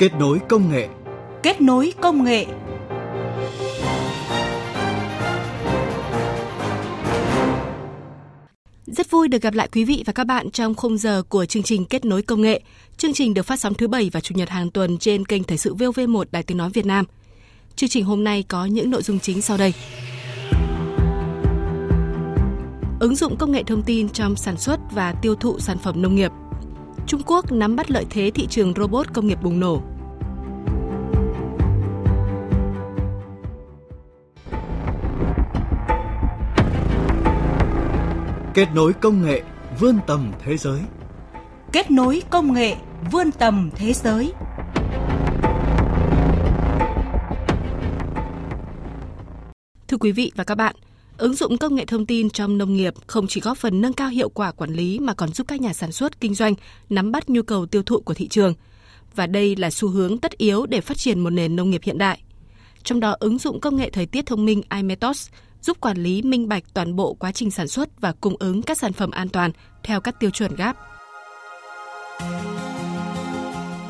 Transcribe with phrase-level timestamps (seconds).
[0.00, 0.88] Kết nối công nghệ.
[1.42, 2.46] Kết nối công nghệ.
[8.86, 11.62] Rất vui được gặp lại quý vị và các bạn trong khung giờ của chương
[11.62, 12.60] trình Kết nối công nghệ.
[12.96, 15.58] Chương trình được phát sóng thứ Bảy và Chủ nhật hàng tuần trên kênh Thời
[15.58, 17.04] sự VOV1 Đài Tiếng Nói Việt Nam.
[17.76, 19.74] Chương trình hôm nay có những nội dung chính sau đây.
[23.00, 26.14] Ứng dụng công nghệ thông tin trong sản xuất và tiêu thụ sản phẩm nông
[26.14, 26.30] nghiệp.
[27.06, 29.82] Trung Quốc nắm bắt lợi thế thị trường robot công nghiệp bùng nổ.
[38.54, 39.42] Kết nối công nghệ
[39.80, 40.80] vươn tầm thế giới.
[41.72, 42.76] Kết nối công nghệ
[43.12, 44.32] vươn tầm thế giới.
[49.88, 50.76] Thưa quý vị và các bạn,
[51.18, 54.08] ứng dụng công nghệ thông tin trong nông nghiệp không chỉ góp phần nâng cao
[54.08, 56.54] hiệu quả quản lý mà còn giúp các nhà sản xuất kinh doanh
[56.88, 58.54] nắm bắt nhu cầu tiêu thụ của thị trường.
[59.14, 61.98] Và đây là xu hướng tất yếu để phát triển một nền nông nghiệp hiện
[61.98, 62.22] đại.
[62.82, 65.28] Trong đó ứng dụng công nghệ thời tiết thông minh iMethods
[65.62, 68.78] giúp quản lý minh bạch toàn bộ quá trình sản xuất và cung ứng các
[68.78, 69.50] sản phẩm an toàn
[69.82, 70.76] theo các tiêu chuẩn GAP.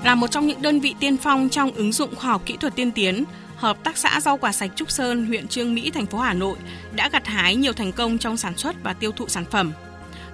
[0.05, 2.77] Là một trong những đơn vị tiên phong trong ứng dụng khoa học kỹ thuật
[2.77, 3.25] tiên tiến,
[3.61, 6.57] Hợp tác xã rau quả sạch Trúc Sơn, huyện Trương Mỹ, thành phố Hà Nội
[6.95, 9.73] đã gặt hái nhiều thành công trong sản xuất và tiêu thụ sản phẩm.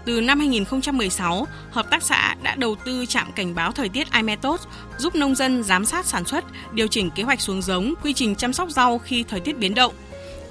[0.05, 4.61] Từ năm 2016, hợp tác xã đã đầu tư trạm cảnh báo thời tiết imetos
[4.98, 8.34] giúp nông dân giám sát sản xuất, điều chỉnh kế hoạch xuống giống, quy trình
[8.34, 9.93] chăm sóc rau khi thời tiết biến động.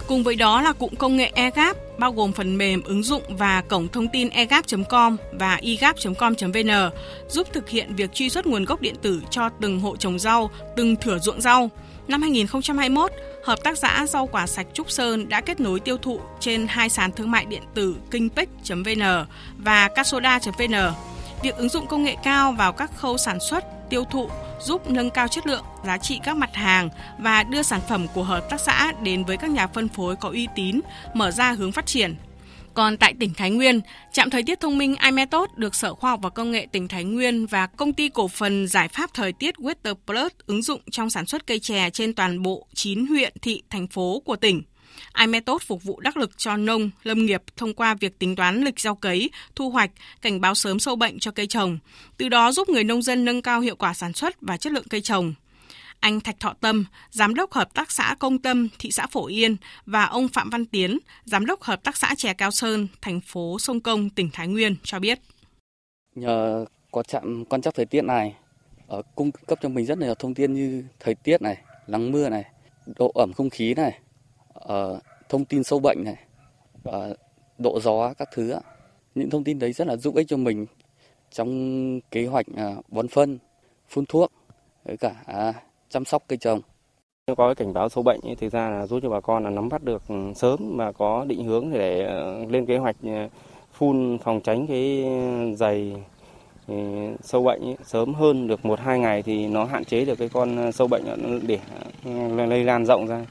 [0.07, 3.61] Cùng với đó là cụm công nghệ eGap bao gồm phần mềm ứng dụng và
[3.61, 6.91] cổng thông tin egap.com và egap.com.vn
[7.27, 10.49] giúp thực hiện việc truy xuất nguồn gốc điện tử cho từng hộ trồng rau,
[10.77, 11.69] từng thửa ruộng rau.
[12.07, 13.11] Năm 2021,
[13.45, 16.89] Hợp tác xã rau quả sạch Trúc Sơn đã kết nối tiêu thụ trên hai
[16.89, 19.03] sàn thương mại điện tử kinhpech.vn
[19.57, 20.75] và casoda.vn.
[21.43, 24.29] Việc ứng dụng công nghệ cao vào các khâu sản xuất, tiêu thụ
[24.65, 28.23] giúp nâng cao chất lượng, giá trị các mặt hàng và đưa sản phẩm của
[28.23, 30.81] hợp tác xã đến với các nhà phân phối có uy tín,
[31.13, 32.15] mở ra hướng phát triển.
[32.73, 33.81] Còn tại tỉnh Thái Nguyên,
[34.11, 37.03] trạm thời tiết thông minh iMethod được Sở Khoa học và Công nghệ tỉnh Thái
[37.03, 41.09] Nguyên và công ty cổ phần giải pháp thời tiết Weather Plus ứng dụng trong
[41.09, 44.63] sản xuất cây chè trên toàn bộ 9 huyện, thị, thành phố của tỉnh
[45.19, 48.79] iMethod phục vụ đắc lực cho nông, lâm nghiệp thông qua việc tính toán lịch
[48.79, 49.91] gieo cấy, thu hoạch,
[50.21, 51.79] cảnh báo sớm sâu bệnh cho cây trồng,
[52.17, 54.87] từ đó giúp người nông dân nâng cao hiệu quả sản xuất và chất lượng
[54.89, 55.33] cây trồng.
[55.99, 59.57] Anh Thạch Thọ Tâm, Giám đốc Hợp tác xã Công Tâm, thị xã Phổ Yên
[59.85, 63.59] và ông Phạm Văn Tiến, Giám đốc Hợp tác xã Chè Cao Sơn, thành phố
[63.59, 65.19] Sông Công, tỉnh Thái Nguyên cho biết.
[66.15, 68.35] Nhờ có trạm quan trắc thời tiết này,
[68.87, 71.57] ở cung cấp cho mình rất nhiều thông tin như thời tiết này,
[71.87, 72.43] nắng mưa này,
[72.99, 73.99] độ ẩm không khí này,
[74.73, 76.17] uh, thông tin sâu bệnh này
[76.83, 77.09] và
[77.57, 78.53] độ gió các thứ
[79.15, 80.65] những thông tin đấy rất là giúp ích cho mình
[81.31, 83.37] trong kế hoạch à, bón phân
[83.89, 84.31] phun thuốc
[84.85, 85.53] với cả à,
[85.89, 86.61] chăm sóc cây trồng.
[87.37, 89.49] Có cái cảnh báo sâu bệnh thì thực ra là giúp cho bà con là
[89.49, 93.29] nắm bắt được ừ, sớm và có định hướng để ờ, lên kế hoạch ờ,
[93.73, 95.05] phun phòng tránh cái
[95.55, 96.03] dày
[96.67, 96.75] ừ,
[97.21, 100.71] sâu bệnh sớm hơn được một hai ngày thì nó hạn chế được cái con
[100.71, 101.03] sâu bệnh
[101.47, 101.59] để
[102.47, 103.25] lây lan rộng ra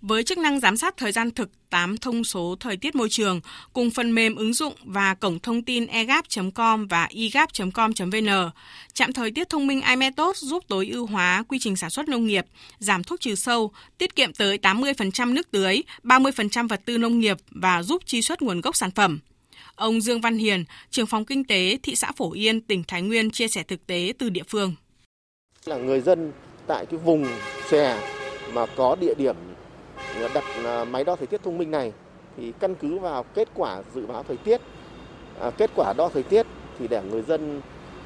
[0.00, 3.40] với chức năng giám sát thời gian thực 8 thông số thời tiết môi trường
[3.72, 8.50] cùng phần mềm ứng dụng và cổng thông tin egap.com và egap.com.vn.
[8.92, 12.26] Trạm thời tiết thông minh imetos giúp tối ưu hóa quy trình sản xuất nông
[12.26, 12.46] nghiệp,
[12.78, 17.36] giảm thuốc trừ sâu, tiết kiệm tới 80% nước tưới, 30% vật tư nông nghiệp
[17.50, 19.20] và giúp truy xuất nguồn gốc sản phẩm.
[19.74, 23.30] Ông Dương Văn Hiền, trưởng phòng kinh tế thị xã Phổ Yên, tỉnh Thái Nguyên
[23.30, 24.74] chia sẻ thực tế từ địa phương.
[25.64, 26.32] Là người dân
[26.66, 27.26] tại cái vùng
[27.70, 28.00] xòe
[28.52, 29.36] mà có địa điểm
[30.34, 31.92] đặt à, máy đo thời tiết thông minh này
[32.36, 34.60] thì căn cứ vào kết quả dự báo thời tiết,
[35.40, 36.46] à, kết quả đo thời tiết
[36.78, 37.60] thì để người dân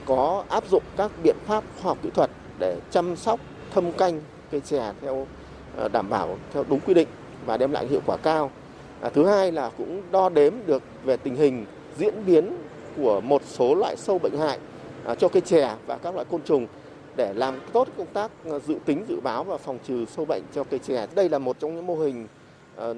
[0.07, 3.41] có áp dụng các biện pháp khoa học kỹ thuật để chăm sóc
[3.75, 4.21] thâm canh
[4.51, 5.27] cây chè theo
[5.79, 7.09] à, đảm bảo theo đúng quy định
[7.47, 8.51] và đem lại hiệu quả cao.
[9.01, 11.67] À, thứ hai là cũng đo đếm được về tình hình
[11.99, 12.57] diễn biến
[12.97, 14.59] của một số loại sâu bệnh hại
[15.05, 16.67] à, cho cây chè và các loại côn trùng
[17.17, 20.43] để làm tốt công tác ờ, dự tính dự báo và phòng trừ sâu bệnh
[20.55, 21.07] cho cây chè.
[21.15, 22.27] Đây là một trong những mô hình
[22.77, 22.95] ờ,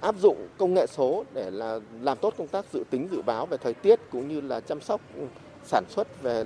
[0.00, 3.46] áp dụng công nghệ số để là làm tốt công tác dự tính dự báo
[3.46, 5.22] về thời tiết cũng như là chăm sóc ừ,
[5.64, 6.44] sản xuất về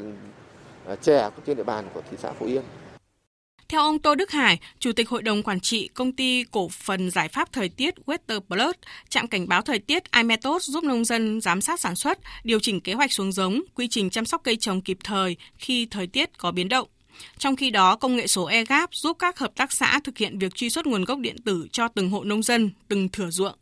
[0.85, 2.63] ờ, chè trên địa bàn của thị xã Phú Yên.
[3.69, 7.11] Theo ông Tô Đức Hải, Chủ tịch Hội đồng Quản trị Công ty Cổ phần
[7.11, 8.75] Giải pháp Thời tiết Weather Plus,
[9.09, 12.81] trạm cảnh báo thời tiết Imetos giúp nông dân giám sát sản xuất, điều chỉnh
[12.81, 16.39] kế hoạch xuống giống, quy trình chăm sóc cây trồng kịp thời khi thời tiết
[16.39, 16.89] có biến động.
[17.39, 20.55] Trong khi đó, công nghệ số eGap giúp các hợp tác xã thực hiện việc
[20.55, 23.55] truy xuất nguồn gốc điện tử cho từng hộ nông dân, từng thửa ruộng.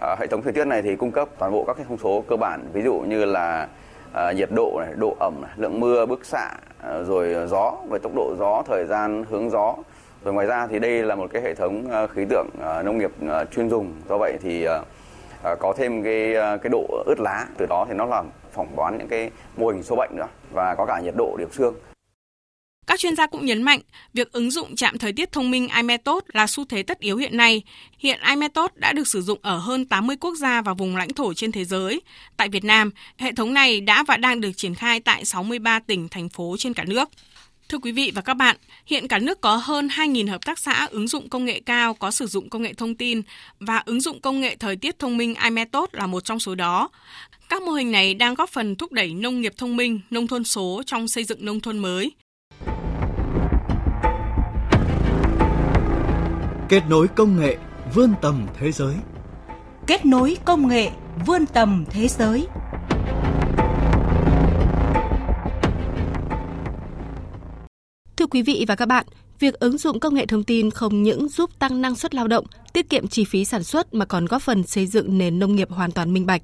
[0.00, 2.24] À, hệ thống thời tiết này thì cung cấp toàn bộ các cái thông số
[2.28, 3.68] cơ bản, ví dụ như là
[4.12, 6.50] à, nhiệt độ này, độ ẩm này, lượng mưa bức xạ
[6.82, 9.74] à, rồi gió về tốc độ gió thời gian hướng gió.
[10.24, 12.98] Rồi ngoài ra thì đây là một cái hệ thống à, khí tượng à, nông
[12.98, 13.94] nghiệp à, chuyên dùng.
[14.08, 14.80] Do vậy thì à,
[15.42, 18.76] à, có thêm cái à, cái độ ướt lá từ đó thì nó làm phỏng
[18.76, 21.74] đoán những cái mô hình sâu bệnh nữa và có cả nhiệt độ điểm xương
[22.98, 23.80] các chuyên gia cũng nhấn mạnh,
[24.14, 27.36] việc ứng dụng trạm thời tiết thông minh iMethod là xu thế tất yếu hiện
[27.36, 27.62] nay.
[27.98, 31.34] Hiện iMethod đã được sử dụng ở hơn 80 quốc gia và vùng lãnh thổ
[31.34, 32.00] trên thế giới.
[32.36, 36.08] Tại Việt Nam, hệ thống này đã và đang được triển khai tại 63 tỉnh,
[36.08, 37.08] thành phố trên cả nước.
[37.68, 38.56] Thưa quý vị và các bạn,
[38.86, 42.10] hiện cả nước có hơn 2.000 hợp tác xã ứng dụng công nghệ cao có
[42.10, 43.22] sử dụng công nghệ thông tin
[43.60, 46.90] và ứng dụng công nghệ thời tiết thông minh iMethod là một trong số đó.
[47.48, 50.44] Các mô hình này đang góp phần thúc đẩy nông nghiệp thông minh, nông thôn
[50.44, 52.12] số trong xây dựng nông thôn mới.
[56.68, 57.56] Kết nối công nghệ
[57.94, 58.94] vươn tầm thế giới.
[59.86, 60.90] Kết nối công nghệ
[61.26, 62.46] vươn tầm thế giới.
[68.16, 69.06] Thưa quý vị và các bạn,
[69.38, 72.46] việc ứng dụng công nghệ thông tin không những giúp tăng năng suất lao động,
[72.72, 75.70] tiết kiệm chi phí sản xuất mà còn góp phần xây dựng nền nông nghiệp
[75.70, 76.42] hoàn toàn minh bạch.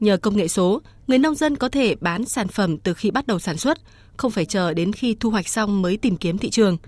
[0.00, 3.26] Nhờ công nghệ số, người nông dân có thể bán sản phẩm từ khi bắt
[3.26, 3.78] đầu sản xuất,
[4.16, 6.78] không phải chờ đến khi thu hoạch xong mới tìm kiếm thị trường.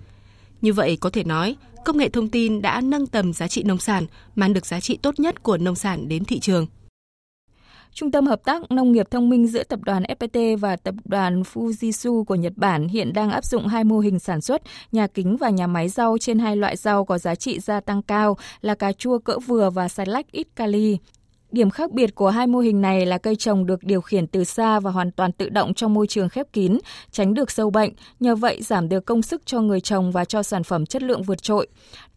[0.65, 3.79] Như vậy có thể nói, công nghệ thông tin đã nâng tầm giá trị nông
[3.79, 6.67] sản, mang được giá trị tốt nhất của nông sản đến thị trường.
[7.93, 11.43] Trung tâm Hợp tác Nông nghiệp Thông minh giữa Tập đoàn FPT và Tập đoàn
[11.43, 14.63] Fujitsu của Nhật Bản hiện đang áp dụng hai mô hình sản xuất
[14.93, 18.03] nhà kính và nhà máy rau trên hai loại rau có giá trị gia tăng
[18.03, 20.99] cao là cà chua cỡ vừa và xà lách ít kali.
[21.55, 24.45] Điểm khác biệt của hai mô hình này là cây trồng được điều khiển từ
[24.45, 26.79] xa và hoàn toàn tự động trong môi trường khép kín,
[27.11, 30.43] tránh được sâu bệnh, nhờ vậy giảm được công sức cho người trồng và cho
[30.43, 31.69] sản phẩm chất lượng vượt trội.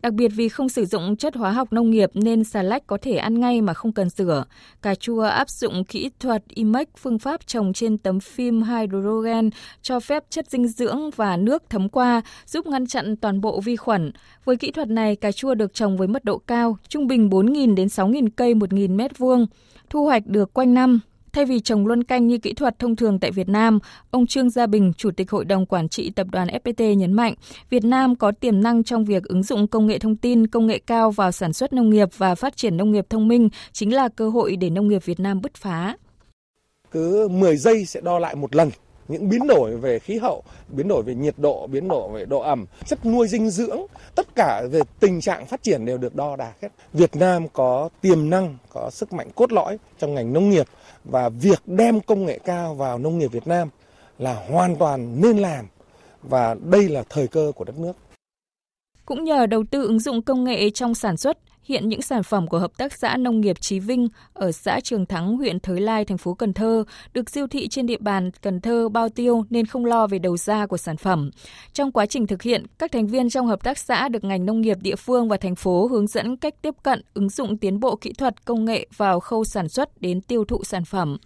[0.01, 2.97] Đặc biệt vì không sử dụng chất hóa học nông nghiệp nên xà lách có
[3.01, 4.43] thể ăn ngay mà không cần rửa.
[4.81, 9.49] Cà chua áp dụng kỹ thuật IMEC phương pháp trồng trên tấm phim hydrogen
[9.81, 13.75] cho phép chất dinh dưỡng và nước thấm qua, giúp ngăn chặn toàn bộ vi
[13.75, 14.11] khuẩn.
[14.45, 17.75] Với kỹ thuật này, cà chua được trồng với mật độ cao, trung bình 4.000
[17.75, 19.45] đến 6.000 cây 1.000 mét vuông,
[19.89, 20.99] thu hoạch được quanh năm.
[21.37, 23.79] Thay vì trồng luân canh như kỹ thuật thông thường tại Việt Nam,
[24.11, 27.33] ông Trương Gia Bình, Chủ tịch Hội đồng Quản trị Tập đoàn FPT nhấn mạnh,
[27.69, 30.79] Việt Nam có tiềm năng trong việc ứng dụng công nghệ thông tin, công nghệ
[30.87, 34.09] cao vào sản xuất nông nghiệp và phát triển nông nghiệp thông minh chính là
[34.09, 35.97] cơ hội để nông nghiệp Việt Nam bứt phá.
[36.91, 38.69] Cứ 10 giây sẽ đo lại một lần
[39.07, 42.39] những biến đổi về khí hậu, biến đổi về nhiệt độ, biến đổi về độ
[42.39, 43.81] ẩm, chất nuôi dinh dưỡng,
[44.15, 46.69] tất cả về tình trạng phát triển đều được đo đạc hết.
[46.93, 50.67] Việt Nam có tiềm năng, có sức mạnh cốt lõi trong ngành nông nghiệp
[51.03, 53.69] và việc đem công nghệ cao vào nông nghiệp Việt Nam
[54.19, 55.65] là hoàn toàn nên làm
[56.23, 57.93] và đây là thời cơ của đất nước.
[59.05, 61.37] Cũng nhờ đầu tư ứng dụng công nghệ trong sản xuất,
[61.67, 65.05] Hiện những sản phẩm của Hợp tác xã Nông nghiệp Chí Vinh ở xã Trường
[65.05, 66.83] Thắng, huyện Thới Lai, thành phố Cần Thơ
[67.13, 70.37] được siêu thị trên địa bàn Cần Thơ bao tiêu nên không lo về đầu
[70.37, 71.31] ra của sản phẩm.
[71.73, 74.61] Trong quá trình thực hiện, các thành viên trong hợp tác xã được ngành nông
[74.61, 77.95] nghiệp địa phương và thành phố hướng dẫn cách tiếp cận, ứng dụng tiến bộ
[77.95, 81.17] kỹ thuật công nghệ vào khâu sản xuất đến tiêu thụ sản phẩm.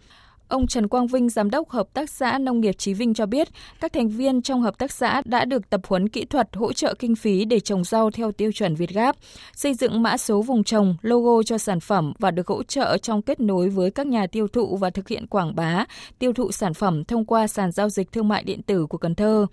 [0.51, 3.49] Ông Trần Quang Vinh, Giám đốc Hợp tác xã Nông nghiệp Chí Vinh cho biết,
[3.79, 6.93] các thành viên trong hợp tác xã đã được tập huấn kỹ thuật hỗ trợ
[6.99, 9.15] kinh phí để trồng rau theo tiêu chuẩn Việt Gáp,
[9.55, 13.21] xây dựng mã số vùng trồng, logo cho sản phẩm và được hỗ trợ trong
[13.21, 15.85] kết nối với các nhà tiêu thụ và thực hiện quảng bá,
[16.19, 19.15] tiêu thụ sản phẩm thông qua sàn giao dịch thương mại điện tử của Cần
[19.15, 19.45] Thơ.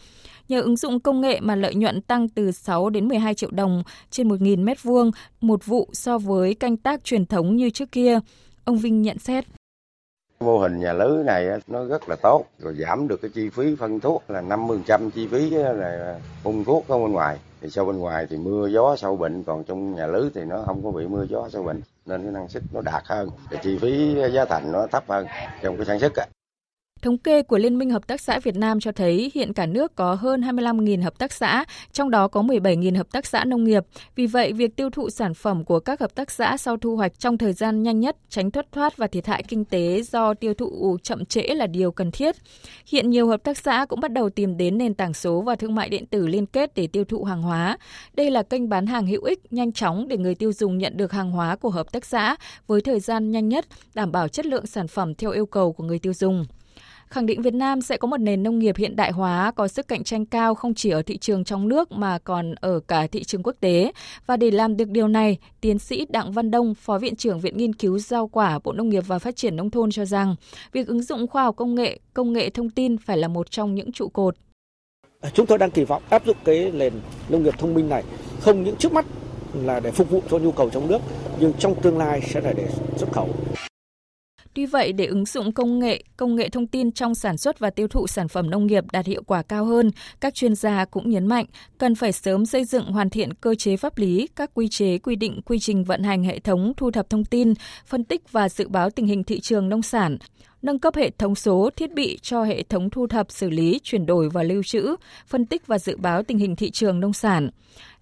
[0.49, 3.83] Nhờ ứng dụng công nghệ mà lợi nhuận tăng từ 6 đến 12 triệu đồng
[4.11, 8.19] trên 1.000 mét vuông một vụ so với canh tác truyền thống như trước kia.
[8.65, 9.45] Ông Vinh nhận xét.
[10.41, 13.77] Mô hình nhà lưới này nó rất là tốt, rồi giảm được cái chi phí
[13.77, 17.39] phân thuốc là 50% chi phí là phun thuốc ở bên ngoài.
[17.61, 20.63] Thì sau bên ngoài thì mưa gió sâu bệnh, còn trong nhà lưới thì nó
[20.67, 23.61] không có bị mưa gió sâu bệnh, nên cái năng suất nó đạt hơn, cái
[23.63, 25.27] chi phí giá thành nó thấp hơn
[25.63, 26.13] trong cái sản xuất.
[27.03, 29.95] Thống kê của Liên minh Hợp tác xã Việt Nam cho thấy hiện cả nước
[29.95, 33.85] có hơn 25.000 hợp tác xã, trong đó có 17.000 hợp tác xã nông nghiệp.
[34.17, 37.19] Vì vậy, việc tiêu thụ sản phẩm của các hợp tác xã sau thu hoạch
[37.19, 40.55] trong thời gian nhanh nhất, tránh thất thoát và thiệt hại kinh tế do tiêu
[40.55, 42.37] thụ chậm trễ là điều cần thiết.
[42.87, 45.75] Hiện nhiều hợp tác xã cũng bắt đầu tìm đến nền tảng số và thương
[45.75, 47.79] mại điện tử liên kết để tiêu thụ hàng hóa.
[48.15, 51.13] Đây là kênh bán hàng hữu ích, nhanh chóng để người tiêu dùng nhận được
[51.13, 52.37] hàng hóa của hợp tác xã
[52.67, 55.85] với thời gian nhanh nhất, đảm bảo chất lượng sản phẩm theo yêu cầu của
[55.85, 56.47] người tiêu dùng
[57.11, 59.89] khẳng định Việt Nam sẽ có một nền nông nghiệp hiện đại hóa có sức
[59.89, 63.25] cạnh tranh cao không chỉ ở thị trường trong nước mà còn ở cả thị
[63.25, 63.93] trường quốc tế.
[64.27, 67.57] Và để làm được điều này, tiến sĩ Đặng Văn Đông, Phó Viện trưởng Viện
[67.57, 70.37] Nghiên cứu Rau quả Bộ Nông nghiệp và Phát triển Nông thôn cho rằng,
[70.73, 73.75] việc ứng dụng khoa học công nghệ, công nghệ thông tin phải là một trong
[73.75, 74.37] những trụ cột.
[75.35, 76.93] Chúng tôi đang kỳ vọng áp dụng cái nền
[77.29, 78.03] nông nghiệp thông minh này
[78.41, 79.07] không những trước mắt
[79.55, 80.99] là để phục vụ cho nhu cầu trong nước
[81.41, 83.29] nhưng trong tương lai sẽ là để xuất khẩu.
[84.59, 87.71] Tuy vậy, để ứng dụng công nghệ, công nghệ thông tin trong sản xuất và
[87.71, 91.11] tiêu thụ sản phẩm nông nghiệp đạt hiệu quả cao hơn, các chuyên gia cũng
[91.11, 91.45] nhấn mạnh
[91.79, 95.17] cần phải sớm xây dựng hoàn thiện cơ chế pháp lý, các quy chế quy
[95.17, 97.55] định quy trình vận hành hệ thống thu thập thông tin,
[97.87, 100.19] phân tích và dự báo tình hình thị trường nông sản,
[100.63, 104.07] nâng cấp hệ thống số thiết bị cho hệ thống thu thập, xử lý, chuyển
[104.07, 104.97] đổi và lưu trữ,
[105.27, 107.51] phân tích và dự báo tình hình thị trường nông sản.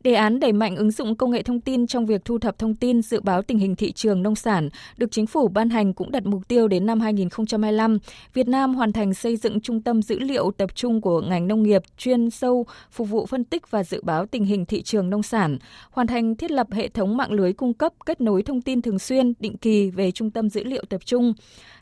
[0.07, 2.75] Đề án đẩy mạnh ứng dụng công nghệ thông tin trong việc thu thập thông
[2.75, 6.11] tin dự báo tình hình thị trường nông sản được chính phủ ban hành cũng
[6.11, 7.99] đặt mục tiêu đến năm 2025,
[8.35, 11.63] Việt Nam hoàn thành xây dựng trung tâm dữ liệu tập trung của ngành nông
[11.63, 15.23] nghiệp chuyên sâu phục vụ phân tích và dự báo tình hình thị trường nông
[15.23, 15.59] sản,
[15.91, 18.99] hoàn thành thiết lập hệ thống mạng lưới cung cấp kết nối thông tin thường
[18.99, 21.35] xuyên, định kỳ về trung tâm dữ liệu tập trung.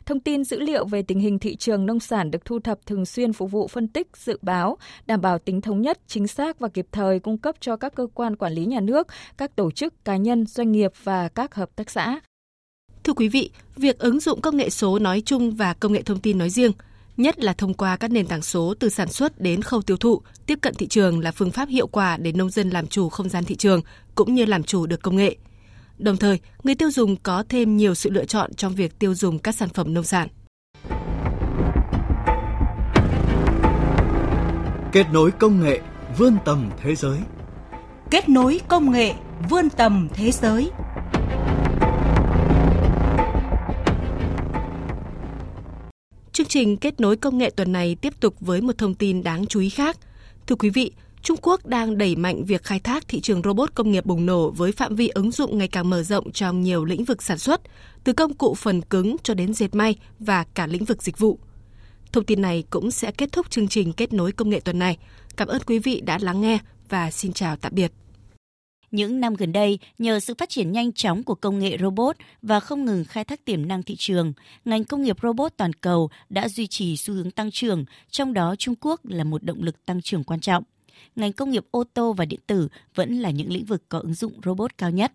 [0.05, 3.05] Thông tin dữ liệu về tình hình thị trường nông sản được thu thập thường
[3.05, 6.67] xuyên phục vụ phân tích, dự báo, đảm bảo tính thống nhất, chính xác và
[6.67, 10.05] kịp thời cung cấp cho các cơ quan quản lý nhà nước, các tổ chức,
[10.05, 12.19] cá nhân, doanh nghiệp và các hợp tác xã.
[13.03, 16.19] Thưa quý vị, việc ứng dụng công nghệ số nói chung và công nghệ thông
[16.19, 16.71] tin nói riêng,
[17.17, 20.21] nhất là thông qua các nền tảng số từ sản xuất đến khâu tiêu thụ,
[20.45, 23.29] tiếp cận thị trường là phương pháp hiệu quả để nông dân làm chủ không
[23.29, 23.81] gian thị trường
[24.15, 25.35] cũng như làm chủ được công nghệ.
[25.97, 29.39] Đồng thời, người tiêu dùng có thêm nhiều sự lựa chọn trong việc tiêu dùng
[29.39, 30.27] các sản phẩm nông sản.
[34.95, 35.81] Kết nối công nghệ
[36.17, 37.17] vươn tầm thế giới.
[38.11, 39.13] Kết nối công nghệ
[39.49, 40.71] vươn tầm thế giới.
[46.31, 49.45] Chương trình kết nối công nghệ tuần này tiếp tục với một thông tin đáng
[49.45, 49.97] chú ý khác.
[50.47, 53.91] Thưa quý vị, Trung Quốc đang đẩy mạnh việc khai thác thị trường robot công
[53.91, 57.03] nghiệp bùng nổ với phạm vi ứng dụng ngày càng mở rộng trong nhiều lĩnh
[57.03, 57.61] vực sản xuất,
[58.03, 61.39] từ công cụ phần cứng cho đến dệt may và cả lĩnh vực dịch vụ.
[62.11, 64.97] Thông tin này cũng sẽ kết thúc chương trình kết nối công nghệ tuần này.
[65.37, 66.59] Cảm ơn quý vị đã lắng nghe
[66.89, 67.91] và xin chào tạm biệt.
[68.91, 72.59] Những năm gần đây, nhờ sự phát triển nhanh chóng của công nghệ robot và
[72.59, 74.33] không ngừng khai thác tiềm năng thị trường,
[74.65, 78.55] ngành công nghiệp robot toàn cầu đã duy trì xu hướng tăng trưởng, trong đó
[78.55, 80.63] Trung Quốc là một động lực tăng trưởng quan trọng
[81.15, 84.13] ngành công nghiệp ô tô và điện tử vẫn là những lĩnh vực có ứng
[84.13, 85.11] dụng robot cao nhất.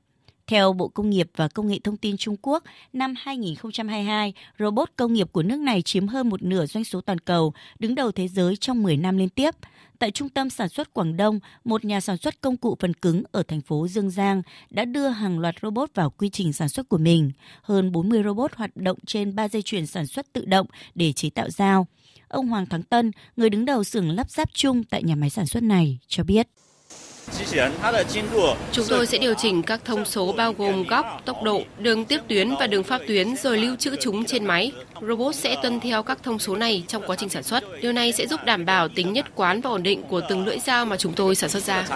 [0.50, 5.12] Theo Bộ Công nghiệp và Công nghệ Thông tin Trung Quốc, năm 2022, robot công
[5.12, 8.28] nghiệp của nước này chiếm hơn một nửa doanh số toàn cầu, đứng đầu thế
[8.28, 9.54] giới trong 10 năm liên tiếp.
[9.98, 13.22] Tại Trung tâm Sản xuất Quảng Đông, một nhà sản xuất công cụ phần cứng
[13.32, 16.88] ở thành phố Dương Giang đã đưa hàng loạt robot vào quy trình sản xuất
[16.88, 17.32] của mình.
[17.62, 21.30] Hơn 40 robot hoạt động trên 3 dây chuyền sản xuất tự động để chế
[21.30, 21.86] tạo dao.
[22.28, 25.46] Ông Hoàng Thắng Tân, người đứng đầu xưởng lắp ráp chung tại nhà máy sản
[25.46, 26.48] xuất này, cho biết.
[28.72, 32.20] Chúng tôi sẽ điều chỉnh các thông số bao gồm góc, tốc độ, đường tiếp
[32.28, 34.72] tuyến và đường pháp tuyến rồi lưu trữ chúng trên máy.
[35.08, 37.64] Robot sẽ tuân theo các thông số này trong quá trình sản xuất.
[37.82, 40.58] Điều này sẽ giúp đảm bảo tính nhất quán và ổn định của từng lưỡi
[40.58, 41.86] dao mà chúng tôi sản xuất ra.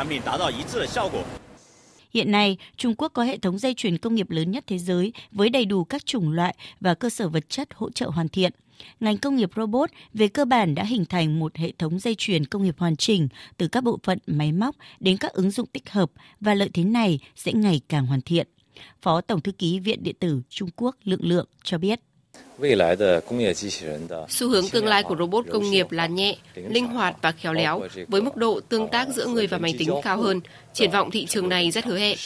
[2.14, 5.12] Hiện nay, Trung Quốc có hệ thống dây chuyền công nghiệp lớn nhất thế giới
[5.32, 8.52] với đầy đủ các chủng loại và cơ sở vật chất hỗ trợ hoàn thiện.
[9.00, 12.46] Ngành công nghiệp robot về cơ bản đã hình thành một hệ thống dây chuyền
[12.46, 15.90] công nghiệp hoàn chỉnh từ các bộ phận máy móc đến các ứng dụng tích
[15.90, 18.46] hợp và lợi thế này sẽ ngày càng hoàn thiện.
[19.02, 22.00] Phó Tổng thư ký Viện Điện tử Trung Quốc Lượng Lượng cho biết.
[24.28, 27.82] Xu hướng tương lai của robot công nghiệp là nhẹ, linh hoạt và khéo léo,
[28.08, 30.40] với mức độ tương tác giữa người và máy tính cao hơn.
[30.72, 32.16] Triển vọng thị trường này rất hứa hẹn.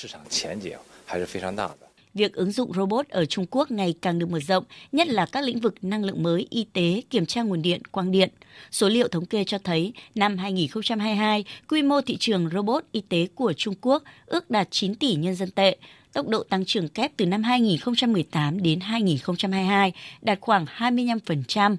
[2.14, 5.44] Việc ứng dụng robot ở Trung Quốc ngày càng được mở rộng, nhất là các
[5.44, 8.28] lĩnh vực năng lượng mới, y tế, kiểm tra nguồn điện, quang điện.
[8.70, 13.26] Số liệu thống kê cho thấy, năm 2022, quy mô thị trường robot y tế
[13.34, 15.76] của Trung Quốc ước đạt 9 tỷ nhân dân tệ,
[16.12, 21.76] tốc độ tăng trưởng kép từ năm 2018 đến 2022 đạt khoảng 25%.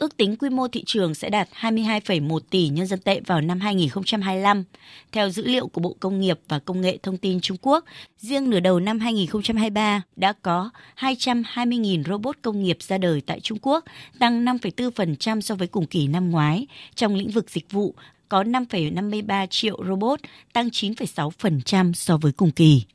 [0.00, 3.60] Ước tính quy mô thị trường sẽ đạt 22,1 tỷ nhân dân tệ vào năm
[3.60, 4.64] 2025.
[5.12, 7.84] Theo dữ liệu của Bộ Công nghiệp và Công nghệ Thông tin Trung Quốc,
[8.18, 13.58] riêng nửa đầu năm 2023 đã có 220.000 robot công nghiệp ra đời tại Trung
[13.62, 13.84] Quốc,
[14.18, 16.66] tăng 5,4% so với cùng kỳ năm ngoái.
[16.94, 17.94] Trong lĩnh vực dịch vụ,
[18.28, 20.20] có 5,53 triệu robot,
[20.52, 22.82] tăng 9,6% so với cùng kỳ.